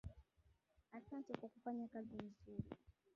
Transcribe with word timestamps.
Asante 0.91 1.33
kwa 1.37 1.49
kufanya 1.49 1.87
kazi 1.87 2.15
nzuri. 2.15 2.63